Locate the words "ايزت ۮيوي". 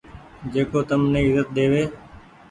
1.25-1.83